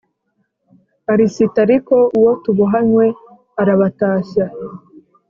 Arisitariko 1.11 1.95
uwo 2.17 2.31
tubohanywe 2.43 3.05
arabatashya 3.61 4.45